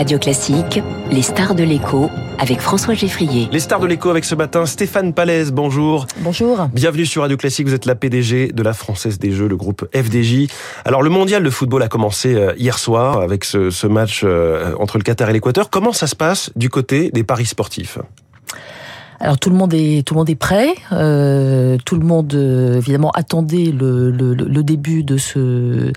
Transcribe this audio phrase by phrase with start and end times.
[0.00, 3.50] Radio Classique, les stars de l'écho avec François Geffrier.
[3.52, 6.06] Les stars de l'écho avec ce matin Stéphane Palaise, bonjour.
[6.20, 6.68] Bonjour.
[6.72, 9.86] Bienvenue sur Radio Classique, vous êtes la PDG de la Française des Jeux, le groupe
[9.94, 10.46] FDJ.
[10.86, 14.72] Alors le mondial de football a commencé euh, hier soir avec ce, ce match euh,
[14.80, 15.68] entre le Qatar et l'Équateur.
[15.68, 17.98] Comment ça se passe du côté des paris sportifs?
[19.20, 20.74] Alors tout le monde est tout le monde est prêt.
[20.92, 25.92] Euh, tout le monde euh, évidemment attendait le, le, le, début de ce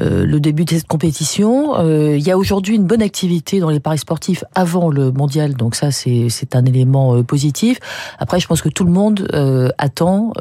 [0.00, 1.74] euh, le début de cette compétition.
[1.78, 5.54] Euh, il y a aujourd'hui une bonne activité dans les paris sportifs avant le mondial,
[5.54, 7.78] donc ça c'est c'est un élément euh, positif.
[8.18, 9.28] Après, je pense que tout le monde
[9.76, 10.32] attend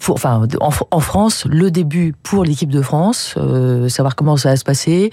[0.00, 3.36] pour enfin en, en, France le début pour l'équipe de France,
[3.88, 5.10] savoir comment ça va se passer.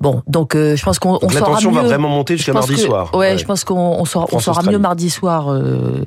[0.00, 1.70] Bon, donc je pense qu'on on saura mieux.
[1.70, 3.10] va vraiment monter jusqu'à mardi soir.
[3.12, 6.04] Ouais, ouais, je pense qu'on on saura, on saura mieux mardi soir euh,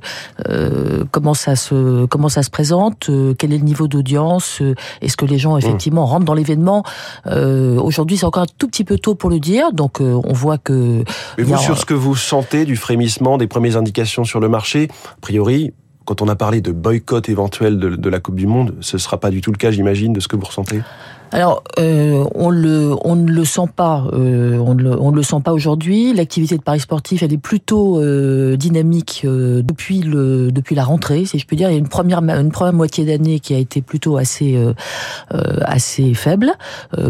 [0.48, 4.62] euh, comment ça se comment ça se présente, euh, quel est le niveau d'audience,
[5.02, 6.84] est-ce que les gens effectivement rentrent dans l'événement?
[7.26, 11.04] Aujourd'hui, c'est encore un tout petit peu tôt pour le dire, donc on voit que.
[11.38, 14.90] Mais vous, sur ce que vous sentez du frémissement, des premières indications sur le marché,
[15.06, 15.74] a priori,
[16.06, 19.20] quand on a parlé de boycott éventuel de, de la Coupe du Monde, ce sera
[19.20, 20.82] pas du tout le cas, j'imagine, de ce que vous ressentez?
[21.34, 25.40] Alors, euh, on le, on ne le sent pas, euh, on, le, on le sent
[25.44, 26.14] pas aujourd'hui.
[26.14, 31.40] L'activité de paris sportif, elle est plutôt euh, dynamique depuis le, depuis la rentrée, si
[31.40, 31.70] je peux dire.
[31.70, 34.58] Il y a une première, une première moitié d'année qui a été plutôt assez,
[35.62, 36.54] assez faible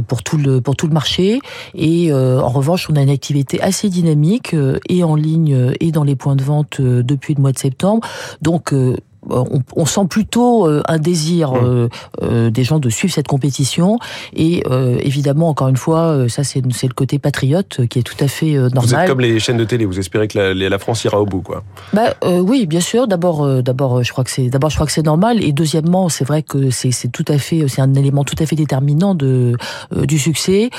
[0.08, 1.40] pour tout le, pour tout le marché.
[1.74, 4.56] Et en revanche, on a une activité assez dynamique
[4.88, 8.08] et en ligne et dans les points de vente depuis le mois de septembre.
[8.42, 8.74] Donc
[9.30, 11.58] on, on, sent plutôt euh, un désir mmh.
[11.64, 11.88] euh,
[12.24, 14.00] euh, des gens de suivre cette compétition
[14.34, 14.64] et
[15.00, 18.84] évidemment encore une fois ça c'est le côté patriote qui est tout à fait normal.
[18.84, 21.26] Vous êtes comme les chaînes de télé, vous espérez que la, la France ira au
[21.26, 21.64] bout quoi.
[21.94, 25.06] Bah oui bien sûr d'abord d'abord je crois que c'est d'abord je crois que c'est
[25.06, 28.46] normal et deuxièmement c'est vrai que c'est tout à fait c'est un élément tout à
[28.46, 29.56] fait déterminant de
[29.96, 30.70] du succès.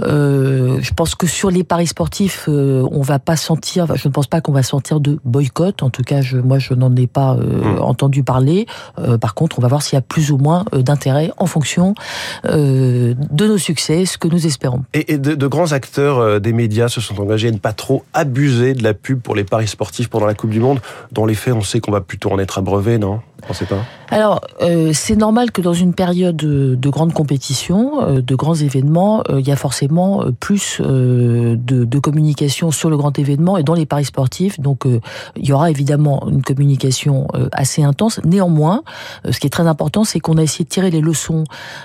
[0.00, 4.40] je pense que sur les paris sportifs on va pas sentir je ne pense pas
[4.40, 7.36] qu'on va sentir de boycott en tout cas je moi je n'en ai pas
[7.74, 7.78] mmh.
[7.78, 8.66] Euh, entendu parler.
[8.98, 11.46] Euh, par contre, on va voir s'il y a plus ou moins euh, d'intérêt en
[11.46, 11.94] fonction
[12.44, 13.14] de
[13.46, 14.84] nos succès, ce que nous espérons.
[14.92, 18.74] Et, de, de, grands acteurs des médias se sont engagés à ne pas trop abuser
[18.74, 20.80] de la pub pour les paris sportifs pendant la Coupe du Monde.
[21.12, 23.20] Dans les faits, on sait qu'on va plutôt en être abreuvé, non?
[23.46, 28.22] Pensez pas Alors, euh, c'est normal que dans une période de, de grande compétition, euh,
[28.22, 33.18] de grands événements, euh, il y a forcément plus de, de, communication sur le grand
[33.18, 34.60] événement et dans les paris sportifs.
[34.60, 34.84] Donc,
[35.36, 38.20] il y aura évidemment une communication assez intense.
[38.24, 38.82] Néanmoins,
[39.28, 41.44] ce qui est très important, c'est qu'on a essayé de tirer les leçons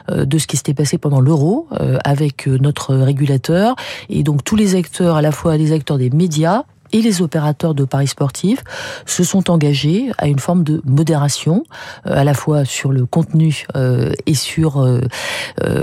[0.09, 1.67] de ce qui s'était passé pendant l'Euro
[2.03, 3.75] avec notre régulateur
[4.09, 6.63] et donc tous les acteurs, à la fois les acteurs des médias,
[6.93, 8.63] et les opérateurs de paris sportifs
[9.05, 11.63] se sont engagés à une forme de modération,
[12.05, 15.01] euh, à la fois sur le contenu euh, et sur euh,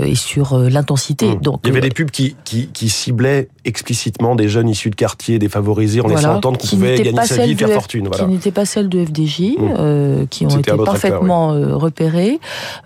[0.03, 1.35] et sur l'intensité.
[1.35, 1.41] Mmh.
[1.41, 4.95] Donc il y avait des pubs qui, qui, qui ciblaient explicitement des jeunes issus de
[4.95, 8.07] quartiers défavorisés en laissant entendre qu'on pouvait gagner sa vie, faire fortune.
[8.07, 8.23] Voilà.
[8.23, 10.27] Qui n'étaient pas celles de FDJ, mmh.
[10.29, 12.39] qui ont été parfaitement repérées.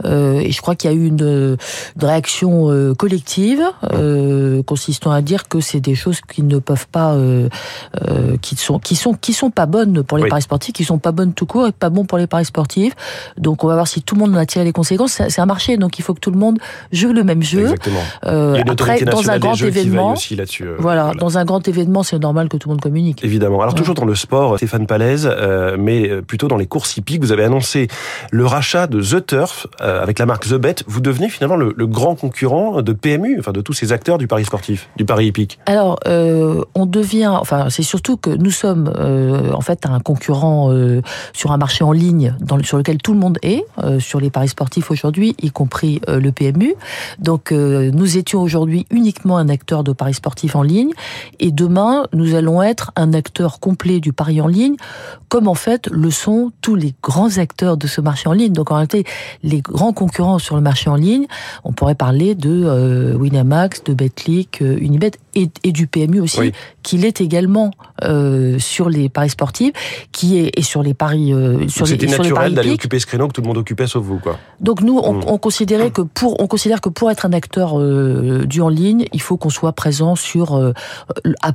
[0.03, 1.57] et je crois qu'il y a eu une,
[2.01, 4.63] réaction collective mmh.
[4.63, 7.15] consistant à dire que c'est des choses qui ne peuvent pas
[8.11, 10.99] euh, qui sont qui sont qui sont pas bonnes pour les paris sportifs, qui sont
[10.99, 12.93] pas bonnes tout court et pas bons pour les paris sportifs.
[13.37, 15.21] Donc on va voir si tout le monde en a tiré les conséquences.
[15.27, 16.59] C'est un marché, donc il faut que tout le monde
[16.91, 17.61] joue le même jeu.
[17.61, 18.01] Exactement.
[18.25, 22.49] Euh, après, dans un grand événement, euh, voilà, voilà, dans un grand événement, c'est normal
[22.49, 23.23] que tout le monde communique.
[23.23, 23.61] Évidemment.
[23.61, 27.31] Alors toujours dans le sport, Stéphane Palaise, euh, mais plutôt dans les courses hippiques, vous
[27.31, 27.87] avez annoncé
[28.31, 30.75] le rachat de The Turf avec la marque The Bet.
[30.87, 34.27] Vous devenez finalement le, le, grand concurrent de PMU, enfin de tous ces acteurs du
[34.27, 35.59] pari sportif, du pari hippique.
[35.65, 40.71] Alors on devient, enfin c'est surtout surtout que nous sommes euh, en fait un concurrent
[40.71, 41.03] euh,
[41.33, 44.31] sur un marché en ligne dans, sur lequel tout le monde est, euh, sur les
[44.31, 46.73] paris sportifs aujourd'hui, y compris le PMU.
[47.19, 50.91] Donc nous étions aujourd'hui uniquement un acteur de paris sportifs en ligne
[51.39, 54.75] et demain nous allons être un acteur complet du pari en ligne,
[55.29, 58.53] comme en fait le sont tous les grands acteurs de ce marché en ligne.
[58.53, 59.03] Donc en réalité,
[59.43, 61.27] les grands concurrents sur le marché en ligne,
[61.63, 66.51] on pourrait parler de Winamax, de Betclic, Unibet et, et, du PMU aussi,
[66.83, 67.71] qu'il est également
[68.03, 69.73] euh, sur les paris sportifs,
[70.11, 73.33] qui est et sur les paris euh, sur C'était naturel d'aller occuper ce créneau que
[73.33, 74.37] tout le monde occupait sauf vous, quoi.
[74.59, 75.23] Donc nous, on, mm.
[75.27, 79.05] on considérait que pour on considère que pour être un acteur euh, du en ligne,
[79.13, 80.73] il faut qu'on soit présent sur, euh,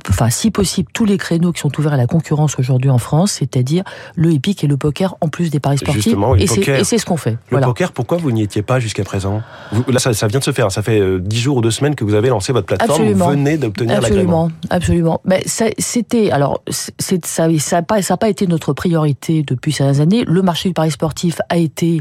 [0.09, 3.33] enfin si possible, tous les créneaux qui sont ouverts à la concurrence aujourd'hui en France,
[3.33, 3.83] c'est-à-dire
[4.15, 6.03] le hippique et le poker en plus des paris sportifs.
[6.03, 7.37] Justement, et c'est ce qu'on fait.
[7.51, 9.41] Le poker, pourquoi vous n'y étiez pas jusqu'à présent?
[9.87, 10.71] Là, ça, ça, vient de se faire.
[10.71, 13.01] Ça fait dix jours ou deux semaines que vous avez lancé votre plateforme.
[13.01, 13.25] Absolument.
[13.25, 14.49] Vous venez d'obtenir l'agrément.
[14.69, 15.21] Absolument, absolument.
[15.25, 15.43] Mais
[15.77, 20.23] c'était alors c'est ça ça n'a pas ça pas été notre priorité depuis ces années.
[20.27, 21.99] Le marché du paris sportif a été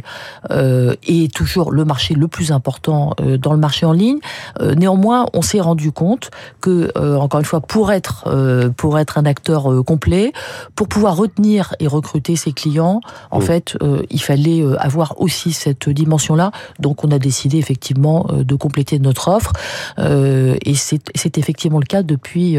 [0.50, 4.18] euh, et toujours le marché le plus important euh, dans le marché en ligne.
[4.60, 6.30] Euh, néanmoins, on s'est rendu compte
[6.60, 8.28] que encore une fois pour être
[8.76, 10.32] pour être un acteur complet,
[10.74, 13.00] pour pouvoir retenir et recruter ses clients,
[13.30, 13.78] en fait,
[14.10, 16.50] il fallait avoir aussi cette dimension-là.
[16.78, 19.52] Donc on a décidé effectivement de compléter notre offre
[19.98, 22.58] et c'est effectivement le cas depuis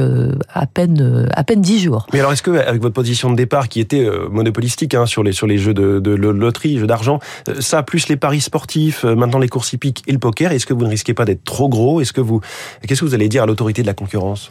[0.53, 2.05] à peine à peine jours.
[2.13, 5.31] Mais alors est-ce que avec votre position de départ qui était monopolistique hein, sur les
[5.31, 7.19] sur les jeux de, de loterie, jeux d'argent,
[7.59, 10.83] ça plus les paris sportifs, maintenant les courses hippiques et le poker, est-ce que vous
[10.83, 12.01] ne risquez pas d'être trop gros?
[12.01, 12.41] Est-ce que vous
[12.87, 14.49] qu'est-ce que vous allez dire à l'autorité de la concurrence?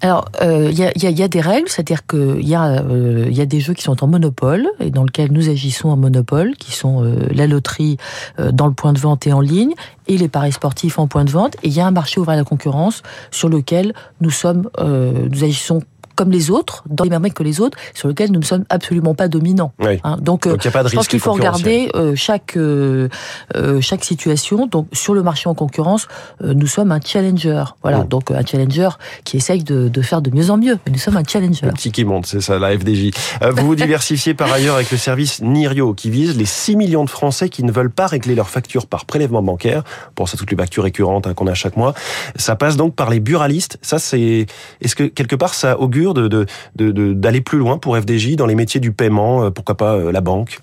[0.00, 2.82] Alors, il euh, y, a, y, a, y, a, des règles, c'est-à-dire qu'il y, a,
[2.82, 5.96] euh, y a des jeux qui sont en monopole et dans lesquels nous agissons en
[5.96, 7.96] monopole, qui sont euh, la loterie
[8.38, 9.72] euh, dans le point de vente et en ligne,
[10.06, 11.56] et les paris sportifs en point de vente.
[11.64, 13.02] Et il y a un marché ouvert à la concurrence
[13.32, 15.82] sur lequel nous sommes, nous agissons
[16.18, 18.64] comme les autres, dans les mêmes règles que les autres, sur lesquels nous ne sommes
[18.70, 19.72] absolument pas dominants.
[19.80, 20.16] Hein.
[20.20, 23.08] Donc, Donc je pense qu'il faut regarder euh, chaque euh,
[23.54, 24.66] euh, chaque situation.
[24.66, 26.08] Donc sur le marché en concurrence,
[26.42, 27.62] nous sommes un challenger.
[27.82, 28.08] Voilà, mm.
[28.08, 28.88] donc un challenger
[29.22, 30.76] qui essaye de, de, faire de mieux en mieux.
[30.84, 31.66] Mais nous sommes un challenger.
[31.66, 33.10] Le petit qui monte, c'est ça, la FDJ.
[33.52, 37.10] vous vous diversifiez par ailleurs avec le service Nirio, qui vise les 6 millions de
[37.10, 39.84] Français qui ne veulent pas régler leurs factures par prélèvement bancaire.
[40.16, 41.94] Pour ça, toutes les factures récurrentes hein, qu'on a chaque mois.
[42.34, 43.78] Ça passe donc par les buralistes.
[43.82, 44.46] Ça, c'est
[44.80, 46.46] est-ce que quelque part ça augure d'aller
[46.76, 50.20] de, plus loin pour FDJ dans les métiers du paiement, euh, pourquoi pas euh, la
[50.20, 50.60] banque?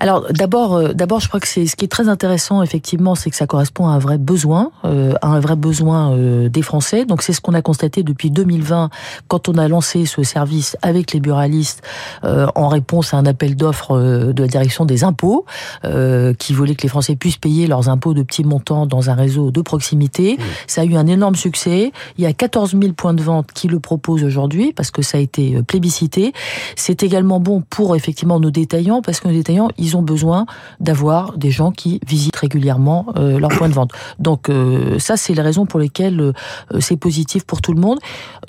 [0.00, 3.28] Alors d'abord, euh, d'abord, je crois que c'est ce qui est très intéressant effectivement, c'est
[3.28, 7.04] que ça correspond à un vrai besoin, euh, à un vrai besoin euh, des Français.
[7.04, 8.88] Donc c'est ce qu'on a constaté depuis 2020
[9.28, 11.82] quand on a lancé ce service avec les buralistes
[12.22, 15.44] en réponse à un appel d'offres de la direction des impôts
[16.38, 19.50] qui voulait que les Français puissent payer leurs impôts de petits montants dans un réseau
[19.50, 20.38] de proximité.
[20.66, 21.92] Ça a eu un énorme succès.
[22.16, 25.18] Il y a 14 000 points de vente qui le proposent aujourd'hui parce que ça
[25.18, 26.32] a été plébiscité.
[26.76, 30.46] C'est également bon pour effectivement nos détaillants parce que nos détaillants ils ils ont besoin
[30.78, 33.90] d'avoir des gens qui visitent régulièrement euh, leur point de vente.
[34.18, 36.32] Donc euh, ça, c'est les raisons pour lesquelles euh,
[36.78, 37.98] c'est positif pour tout le monde.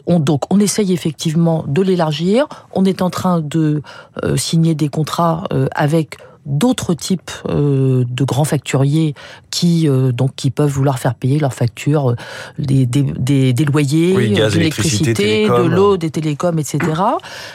[0.06, 2.48] On, donc on essaye effectivement de l'élargir.
[2.74, 3.82] On est en train de
[4.36, 5.44] signer des contrats
[5.74, 9.14] avec d'autres types euh, de grands facturiers
[9.52, 12.16] qui euh, donc qui peuvent vouloir faire payer leurs factures euh,
[12.58, 16.80] des, des, des, loyers, de l'électricité, de l'eau, des télécoms, etc.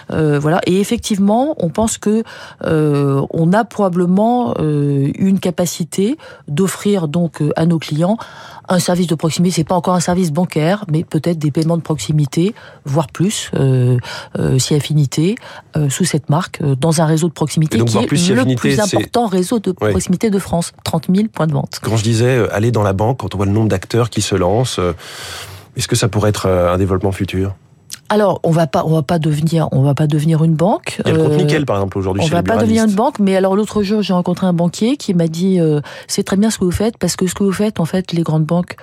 [0.09, 0.61] voilà.
[0.67, 2.23] Et effectivement, on pense que
[2.62, 6.17] on a probablement une capacité
[6.49, 8.19] d'offrir donc à nos clients
[8.69, 9.57] un service de proximité.
[9.57, 12.55] C'est pas encore un service bancaire, mais peut-être des paiements de proximité,
[12.85, 13.51] voire plus,
[14.59, 15.37] si affinité,
[15.89, 19.59] sous cette marque, dans un réseau de proximité qui est le plus plus important réseau
[19.61, 21.79] de proximité de France, 30 000 points de vente.
[21.83, 24.23] Quand je disais euh, aller dans la banque, quand on voit le nombre d'acteurs qui
[24.23, 24.93] se lancent, euh,
[25.77, 27.55] est-ce que ça pourrait être euh, un développement futur?
[28.09, 31.00] Alors, on va pas, on va pas devenir, on va pas devenir une banque.
[31.05, 32.23] Il y a le compte nickel, par exemple, aujourd'hui.
[32.25, 35.12] On va pas devenir une banque, mais alors l'autre jour, j'ai rencontré un banquier qui
[35.12, 35.59] m'a dit,
[36.06, 38.12] c'est très bien ce que vous faites, parce que ce que vous faites, en fait,
[38.12, 38.77] les grandes banques,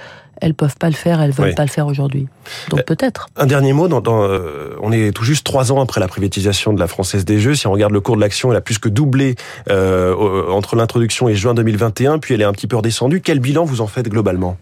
[0.44, 2.28] elles peuvent pas le faire, elles veulent pas le faire aujourd'hui.
[2.70, 3.28] Donc euh, peut-être.
[3.38, 6.80] Un dernier mot, dans, euh, on est tout juste trois ans après la privatisation de
[6.80, 7.56] la Française des Jeux.
[7.56, 9.36] Si on regarde le cours de l'action, elle a plus que doublé
[9.70, 10.14] euh,
[10.50, 13.22] entre l'introduction et juin 2021, puis elle est un petit peu redescendue.
[13.22, 14.58] Quel bilan vous en faites globalement?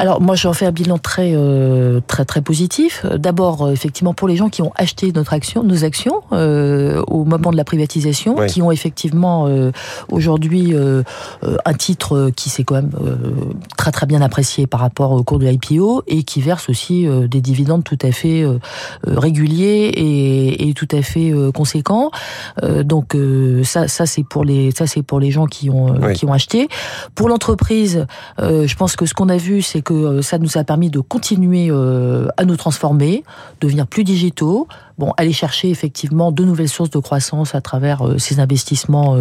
[0.00, 3.04] Alors moi j'en fais un bilan très euh, très très positif.
[3.18, 7.26] D'abord euh, effectivement pour les gens qui ont acheté notre action, nos actions euh, au
[7.26, 9.46] moment de la privatisation, qui ont effectivement
[10.08, 10.74] aujourd'hui
[11.64, 12.90] un titre qui s'est quand même
[13.76, 17.40] très très bien apprécié par rapport au cours de l'IPO et qui verse aussi des
[17.40, 18.44] dividendes tout à fait
[19.06, 22.10] réguliers et, et, tout à fait conséquents.
[22.84, 23.16] donc
[23.64, 26.68] ça ça c'est pour les ça c'est pour les gens qui ont qui ont acheté.
[27.14, 28.06] Pour l'entreprise,
[28.38, 31.00] je pense que ce qu'on a vu c'est que euh, ça nous a permis de
[31.00, 33.24] continuer euh, à nous transformer,
[33.60, 34.68] devenir plus digitaux,
[34.98, 39.16] bon, aller chercher effectivement de nouvelles sources de croissance à travers euh, ces investissements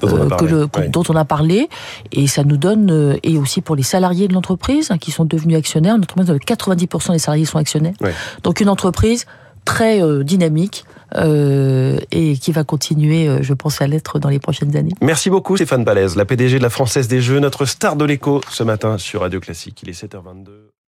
[0.00, 1.68] dont, on a parlé,
[2.12, 5.56] et ça nous donne et aussi pour les salariés de l'entreprise hein, qui sont devenus
[5.56, 7.94] actionnaires, notre 90% des salariés sont actionnaires.
[8.42, 9.26] Donc une entreprise
[9.64, 10.84] très dynamique
[11.16, 14.92] euh, et qui va continuer, euh, je pense, à l'être dans les prochaines années.
[15.00, 18.40] Merci beaucoup Stéphane Palaise, la PDG de la Française des Jeux, notre star de l'écho
[18.48, 19.80] ce matin sur Radio Classique.
[19.82, 20.70] Il est 7h22.